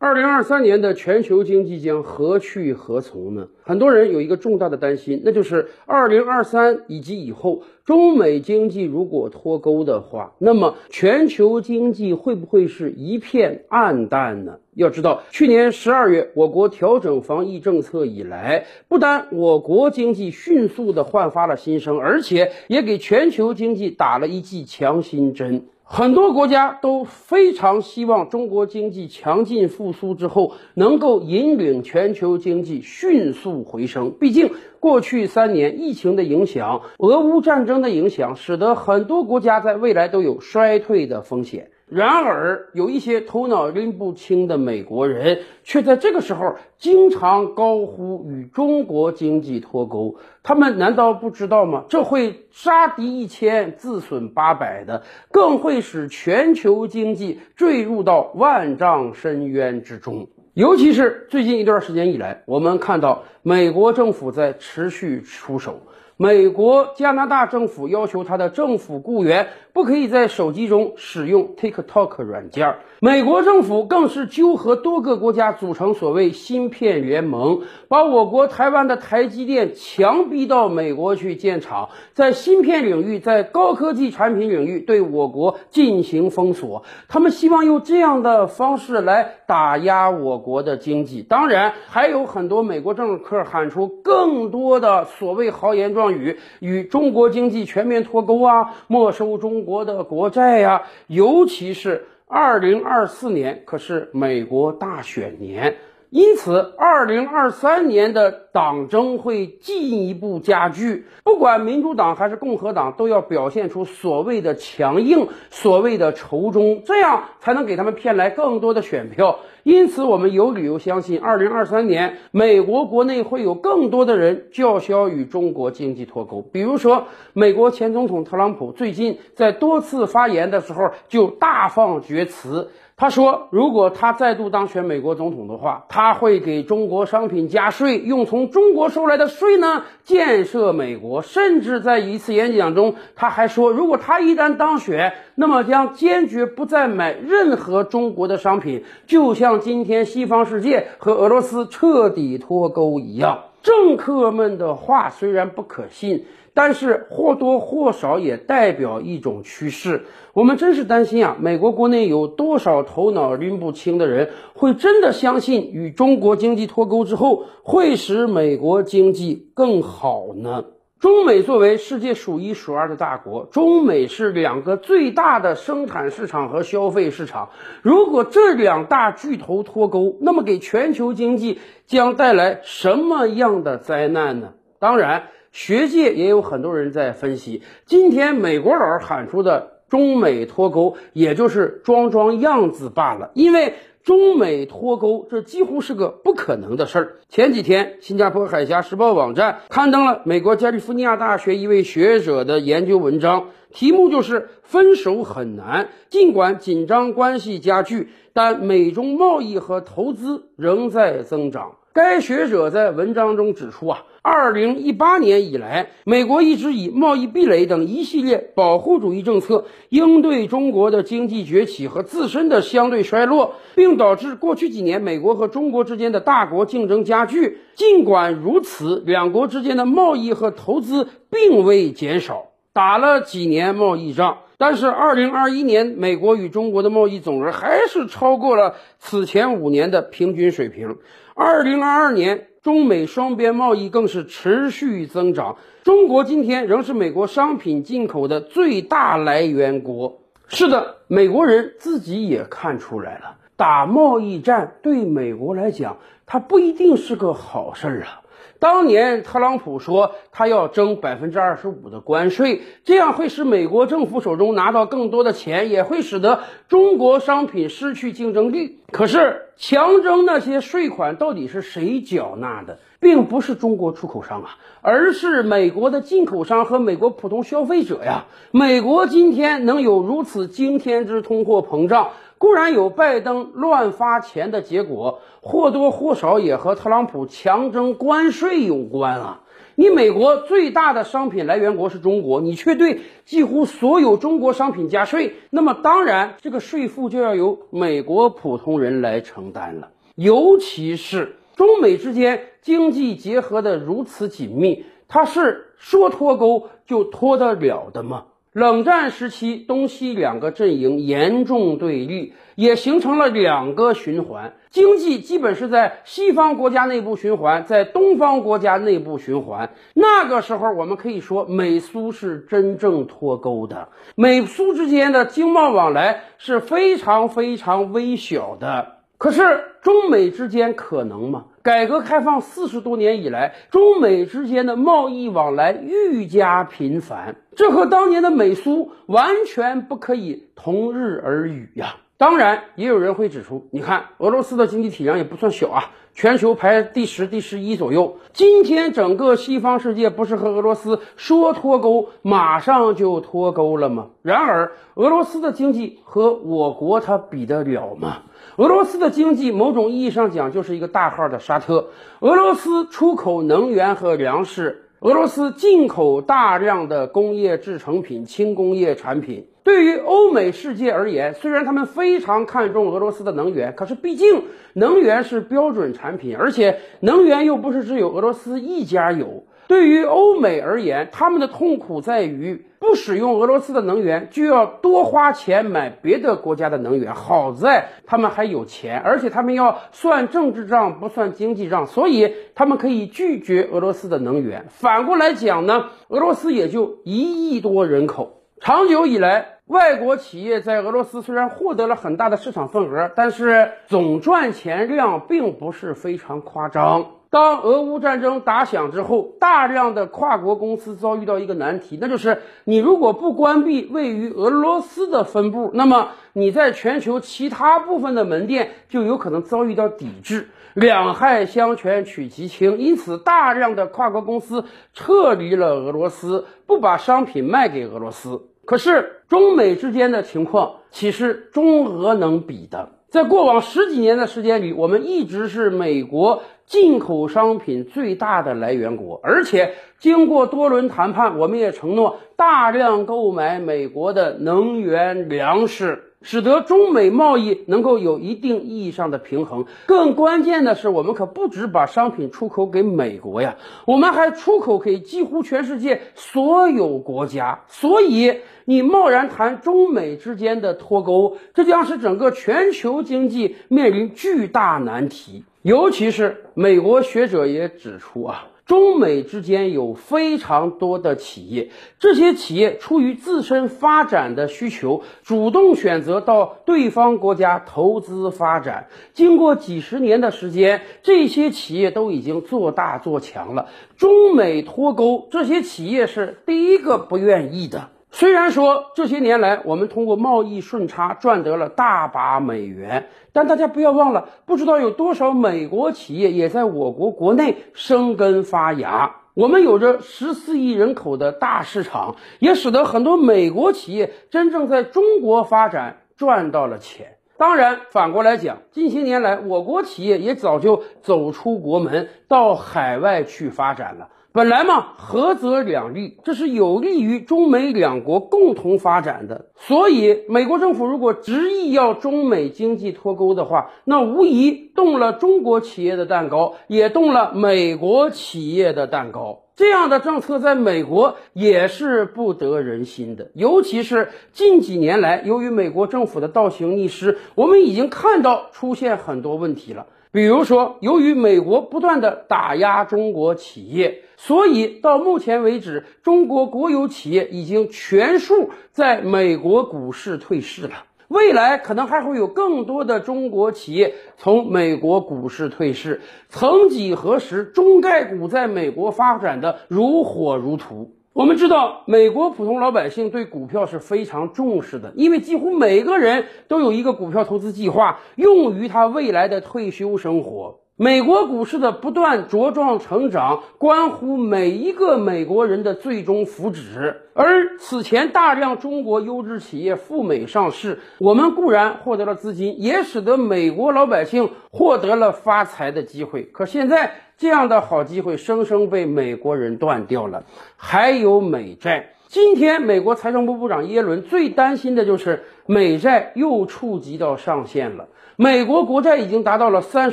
[0.00, 3.48] 二零二三年的全球经济将何去何从呢？
[3.64, 14.60] 很多人有一个重大的担心，那就是二零二三以及以后，中美经济如果脱钩的话，那么全球经济会不会是一片暗淡呢？
[14.74, 25.64] 要知道，去年十二月我国调整防疫政策以来，不但我国经济迅速的焕发了新生，而且也给全球经济打了一剂强心针。
[25.90, 34.12] 很多国家都非常希望中国经济强劲复苏之后，能够引领全球经济迅速回升。
[34.20, 41.70] 毕竟，过去三年疫情的影响、俄乌战争的影响，使得很多国家在未来都有衰退的风险。
[41.90, 50.16] 然而，有一些头脑拎不清的美国人，却在这个时候经常高呼与中国经济脱钩。
[50.42, 51.84] 他们难道不知道吗？
[51.88, 60.28] 这会杀敌一千，自损八百的，更会使全球经济坠入到万丈深渊之中。
[60.52, 65.80] 尤其是最近一段时间以来，我们看到美国政府在持续出手。
[66.20, 72.74] 美国、加拿大政府要求他的政府雇员不可以在手机中使用 TikTok 软件。
[73.00, 86.82] 美国政府更是纠合多个国家组成所谓芯片联盟，把我国台湾的台积电强逼到美国去建厂，在芯片领域、在高科技产品领域对我国进行封锁。
[87.06, 91.22] 他们希望用这样的方式来打压我国的经济。
[91.22, 96.07] 当然，还有很多美国政客喊出更多的所谓豪言壮。
[96.12, 105.76] 与与中国经济全面脱钩啊，没收中国的国债呀，尤其是二零二四年可是美国大选年。
[106.10, 111.04] 因此，二零二三年的党争会进一步加剧。
[111.22, 119.40] 不管民主党还是共和党，都要表现出所谓的强硬、所谓的仇中，这样才能给他们骗来更多的选票。
[119.68, 126.40] 因此，我们有理由相信，二零二三年美国国内会有更多的人叫嚣与中国经济脱钩。
[126.40, 132.70] 比如说，美国前总统特朗普最近在多次发言的时候就大放厥词。
[133.00, 141.22] 他说，如果他再度当选美国总统的话，他会给中国商品加税，用从中国收来的税呢建设美国。
[141.22, 153.44] 甚至在一次演讲中，他还说，如果他一旦当选，那么将坚决不再买任何中国的商品，就像今天西方世界和俄罗斯彻底脱钩一样。
[153.62, 156.24] 政客们的话虽然不可信。
[156.58, 160.06] 但是或多或少也代表一种趋势。
[160.32, 170.64] 我们真是担心啊，美国国内有多少头脑拎不清的人会真的相信与中国经济脱钩之后会使美国经济更好呢？
[170.98, 177.50] 中美作为世界数一数二的大国，中美是两个最大的生产市场和消费市场。
[177.82, 184.54] 如果这两大巨头脱钩，那么给全球经济将带来什么样的灾难呢？
[184.80, 185.28] 当然。
[185.58, 193.32] 学界也有很多人在分析，今天美国佬喊出的中美脱钩，也就是装装样子罢了。
[193.34, 193.74] 因为
[194.04, 197.16] 中美脱钩，这几乎是个不可能的事儿。
[197.28, 211.72] 前几天，新加坡海峡时报网站刊登了美国加利福尼亚大学一位学者的研究文章，题目就是“分手很难，尽管紧张关系加剧，但美中贸易和投资仍在增长”。
[211.92, 214.04] 该学者在文章中指出啊。
[214.30, 227.56] 二零一八年以来，美国一直以贸易壁垒等一系列保护主义政策应对中国的经济崛起和自身的相对衰落，并导致过去几年美国和中国之间的大国竞争加剧。
[227.74, 232.48] 尽管如此，两国之间的贸易和投资并未减少。
[232.74, 240.98] 打了几年贸易仗，但是二零二一年美国与中国的贸易总额还是超过了此前五年的平均水平。
[241.34, 242.44] 二零二二年。
[242.60, 250.18] 中美双边贸易更是持续增长，中国今天仍是美国商品进口的最大来源国。
[250.48, 258.20] 是的，美国人自己也看出来了，打贸易战对美国来讲，它不一定是个好事儿啊。
[258.60, 268.80] 当年特朗普说他要征百分之二十五的关税，这样会使美国政府手中拿到更多的钱，也会使得中国商品失去竞争力。
[268.90, 278.24] 可是强征那些税款到底是谁缴纳的，并不是中国出口商啊，而是美国的进口商和美国普通消费者呀。
[278.50, 282.08] 美国今天能有如此惊天之通货膨胀？
[282.38, 289.40] 固然有拜登乱发钱的结果，或多或少也和特朗普强征关税有关啊。
[289.74, 299.90] 你美国最大的商品来源国是中国，你却对几乎所有中国商品加税，那么当然这个税负就要由美国普通人来承担了。
[300.16, 308.24] 尤其是中美之间经济结合的如此紧密，它是说脱钩就脱得了的吗？
[308.58, 314.54] 冷战时期，东西两个阵营严重对立，也形成了两个循环。
[314.68, 319.70] 经济基本是在西方国家内部循环，在东方国家内部循环。
[319.94, 328.96] 那个时候，我们可以说美苏是真正脱钩的，美苏之间的经贸往来是非常非常微小的。
[329.18, 329.42] 可是，
[329.82, 331.44] 中美之间可能吗？
[331.68, 341.96] 改革开放四十多年以来，中美之间的贸易往来愈加频繁，这和当年的美苏完全不可以同日而语呀。
[342.18, 348.18] 当然，也有人会指出，你看俄罗斯的经济体量也不算小啊，全球排第十、第十一左右。
[348.32, 354.08] 今天整个西方世界不是和俄罗斯说脱钩，马上就脱钩了吗？
[354.22, 358.22] 然而，俄罗斯的经济和我国它比得了吗？
[358.56, 361.90] 俄罗斯的经济，某种意义上讲，就是一个大号的沙特。
[362.18, 369.46] 俄罗斯出口能源和粮食，俄罗斯进口大量的工业制成品、轻工业产品。
[369.68, 379.44] 对于欧美世界而言，虽然他们非常看重俄罗斯的能源，可是毕竟能源是标准产品，而且能源又不是只有俄罗斯一家有。
[379.66, 387.14] 对于欧美而言，他们的痛苦在于不使用俄罗斯的能源，就要多花钱买别的国家的能源。
[387.14, 394.64] 好在他们还有钱，而且他们要算政治账，不算经济账，所以他们可以拒绝俄罗斯的能源。
[394.70, 407.04] 反过来讲呢，俄罗斯也就一亿多人口，长久以来，外国企业在俄罗斯虽然获得了很大的市场份额，但是总赚钱量并不是非常夸张。
[407.28, 420.48] 当俄乌战争打响之后，大量的跨国公司遭遇到一个难题，那就是你如果不关闭位于俄罗斯的分部，那么你在全球其他部分的门店就有可能遭遇到抵制。
[420.72, 428.48] 两害相权取其轻，因此大量的跨国公司撤离了俄罗斯，不把商品卖给俄罗斯。
[428.68, 432.90] 可是中美之间的情况岂是中俄能比的？
[433.08, 446.07] 在过往十几年的时间里，我们一直是美国进口商品最大的来源国，而且经过多轮谈判，我们也承诺大量购买美国的能源粮食。
[446.22, 449.66] 使得中美贸易能够有一定意义上的平衡。
[449.86, 453.56] 更关键的是，我们可不止把商品出口给美国呀，
[453.86, 457.60] 我们还出口给几乎全世界所有国家。
[457.68, 465.44] 所以，你贸然谈中美之间的脱钩，这将使整个全球经济面临巨大难题。
[465.62, 468.48] 尤其是美国学者也指出啊。
[468.68, 478.88] 中美之间有非常多的企业，这些企业出于自身发展的需求，主动选择到对方国家投资发展。
[479.14, 483.70] 经过几十年的时间，这些企业都已经做大做强了。
[483.96, 487.88] 中美脱钩，这些企业是第一个不愿意的。
[488.10, 499.16] 虽然说这些年来我们通过贸易顺差赚得了大把美元，但大家不要忘了，不知道有多少美国企业也在我国国内生根发芽。
[499.34, 507.18] 我们有着十四亿人口的大市场，也使得很多美国企业真正在中国发展赚到了钱。
[507.36, 514.08] 当然，反过来讲，近些年来我国企业也早就走出国门，到海外去发展了。
[514.38, 519.46] 本来嘛，合则两利，这是有利于中美两国共同发展的。
[519.56, 529.42] 所以，美国政府如果执意要中美经济脱钩的话，那无疑动了中国企业的蛋糕，也动了美国企业的蛋糕。
[529.56, 533.32] 这样的政策在美国也是不得人心的。
[533.34, 539.86] 尤其是近几年来，由于美国政府的倒行逆施，我们已经看到出现很多问题了。
[540.10, 550.84] 比如说，由于美国不断的打压中国企业，所以到目前为止，中国国有企业已经全数在美国股市退市了。
[551.08, 556.02] 未来可能还会有更多的中国企业从美国股市退市。
[556.28, 560.90] 曾几何时，中概股在美国发展的如火如荼。
[561.18, 570.60] 我们知道，美国普通老百姓对股票是非常重视的，因为几乎每个人都有一个股票投资计划，用于他未来的退休生活。
[570.80, 576.94] 美国股市的不断茁壮成长，关乎每一个美国人的最终福祉。
[577.14, 586.22] 而此前大量中国优质企业赴美上市，我们固然获得了资金，也使得美国老百姓获得了发财的机会。
[586.22, 590.22] 可现在，这样的好机会生生被美国人断掉了。
[590.56, 591.94] 还有美债。
[592.06, 597.88] 今天，美国财政部部长耶伦最担心的就是美债又触及到上限了。
[598.20, 599.92] 美国国债已经达到了三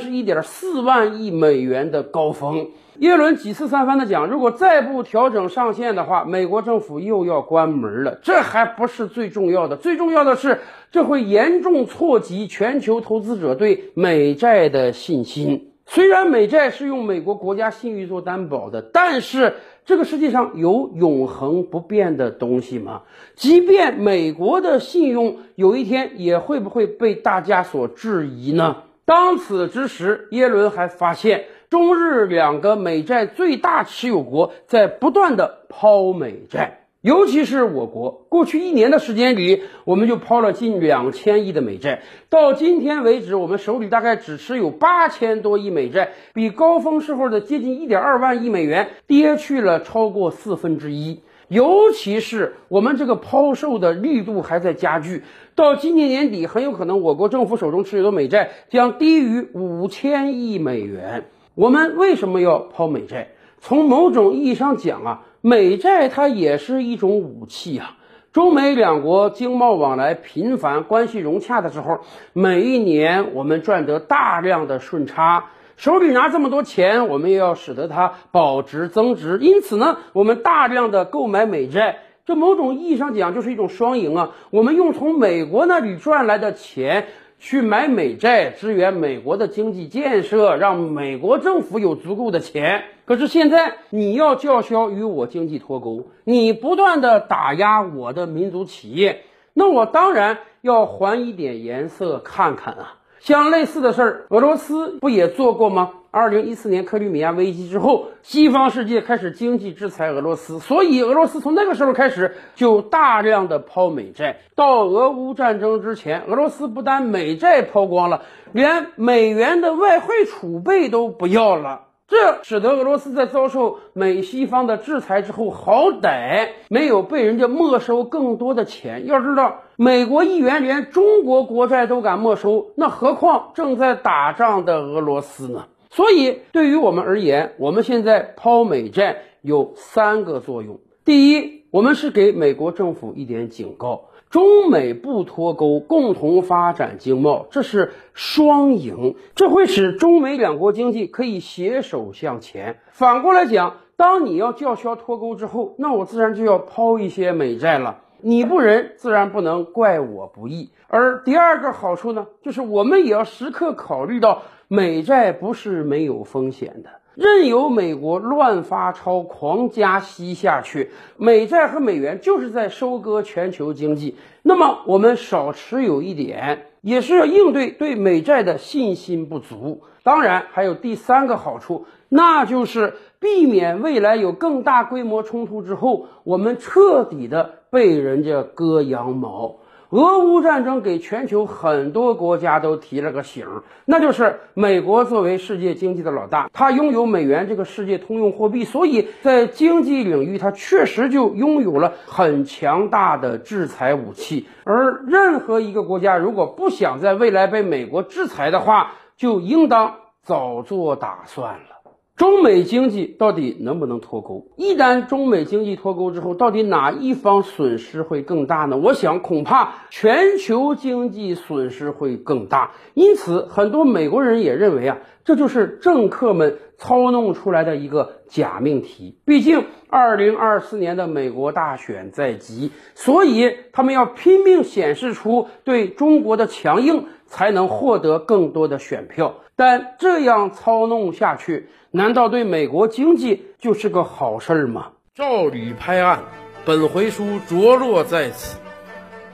[0.00, 2.70] 十一点四万亿美元的高峰。
[2.98, 8.18] 耶伦几次三番的讲，如果再不调整上限的话，美国政府又要关门了。
[8.24, 10.58] 这还不是最重要的，最重要的是，
[10.90, 15.70] 这会严重挫及全球投资者对美债的信心。
[15.86, 19.54] 虽然美债是用美国国家信誉做担保的，但是。
[19.86, 23.02] 这个世界上有永恒不变的东西吗？
[23.36, 28.82] 即便美国的信用有一天也会不会被大家所质疑呢？
[29.04, 36.85] 当此之时，耶伦还发现中日两个美债最大持有国在不断的抛美债。
[37.06, 42.02] 尤其是我国，过去一年的时间里，我们就抛了近两千亿的美债。
[42.28, 51.20] 到今天为止，我们手里大概只持有八千多亿美债，比高峰时候的接近一点二万亿美元跌去了超过四分之一。
[51.46, 55.22] 尤其是我们这个抛售的力度还在加剧，
[55.54, 61.26] 到今年年底，很有可能我国政府手中持有的美债将低于五千亿美元。
[61.54, 63.28] 我们为什么要抛美债？
[63.60, 65.22] 从某种意义上讲啊。
[65.48, 67.96] 美债它也是一种武器啊！
[68.32, 72.00] 中美两国经贸往来频繁、关系融洽的时候，
[72.32, 75.44] 每一年我们赚得大量的顺差，
[75.76, 79.38] 手里拿这么多钱，我们也要使得它保值增值。
[79.40, 84.32] 因此呢，我们大量的购买美债，这某种意义上讲就是一种双赢啊！
[84.50, 87.06] 我们用从美国那里赚来的钱。
[87.38, 92.84] 去买美债支援美国的经济建设，让美国政府有足够的钱。
[93.06, 99.22] 可是现在你要叫嚣与我经济脱钩，你不断的打压我的民族企业，
[99.54, 102.94] 那我当然要还一点颜色看看啊。
[103.20, 105.92] 像类似的事儿，俄罗斯不也做过吗？
[106.10, 114.38] 二零一四年克里米亚危机之后，西方世界开始经济制裁俄罗斯，所以俄罗斯从那个时候开始就大量的抛美债。
[114.54, 118.22] 到俄乌战争之前，俄罗斯不但美债抛光了，
[118.52, 121.85] 连美元的外汇储备都不要了。
[122.08, 129.06] 这使得俄罗斯在遭受美西方的制裁之后，好歹没有被人家没收更多的钱。
[129.06, 135.66] 要知道，美国议员连中国国债都敢没收，那何况正在打仗的俄罗斯呢？
[135.90, 144.04] 所以，对于我们而言，我们现在抛美债有三个作用：第一，我们是给美国政府一点警告。
[144.28, 152.78] 中美不脱钩，共同发展经贸，这是双赢，这会使中美两国经济可以携手向前。
[152.90, 158.00] 反过来讲，当你要叫嚣脱钩之后，那我自然就要抛一些美债了。
[158.20, 160.70] 你不仁，自然不能怪我不义。
[160.88, 166.90] 而第二个好处呢，就是我们也要时刻考虑到美债不是没有风险的。
[167.16, 174.16] 任由美国乱发钞、狂加息下去，美债和美元就是在收割全球经济。
[174.42, 179.80] 那么，我们少持有一点，也是要应对对美债的信心不足。
[180.02, 189.56] 当然，还有第三个好处，那就是避免未来有更大规模冲突之后，我们彻底的被人家割羊毛。
[189.90, 193.46] 俄乌战争给全球很多国家都提了个醒，
[193.84, 204.48] 那就是美国作为世界经济的老大，它拥有美元这个世界通用货币，所以在经济领域，它确实就拥有了很强大的制裁武器。
[204.64, 211.75] 而任何一个国家如果不想在未来被美国制裁的话，就应当早做打算了。
[212.16, 214.46] 中美经济到底能不能脱钩？
[214.56, 218.78] 一旦中美经济脱钩之后，到底哪一方损失会更大呢？
[218.78, 222.72] 我想，恐怕全球经济损失会更大。
[222.94, 224.96] 因此，很多美国人也认为啊，
[225.26, 229.18] 这就是政客们操弄出来的一个假命题。
[229.24, 239.36] 毕竟，二零二四年的美国大选在即，所以他们要拼命显示出对中国的强硬，才能获得更多的选票。
[239.56, 244.92] 但这样操弄下去，难道对美国经济就是个好事儿吗？
[245.14, 246.24] 照吕拍案，
[246.66, 248.58] 本回书着落在此。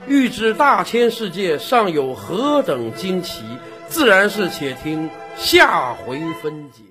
[0.07, 3.43] 欲知大千世界尚有何等惊奇，
[3.87, 6.83] 自然是且听下回分解。